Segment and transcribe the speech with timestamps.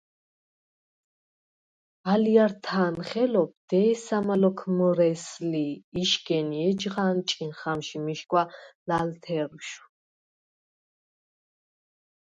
[2.11, 5.67] ალჲართა̄ნ ხელობ დე̄სამა ლოქ მჷრე̄ს ლი
[6.01, 8.43] იშგენ ი ეჯღა ანჭინხ ამჟი მიშგვა
[8.87, 9.81] ლალთერშვ.